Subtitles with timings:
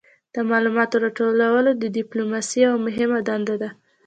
[0.33, 3.69] د معلوماتو راټولول د ډیپلوماسي یوه مهمه دنده ده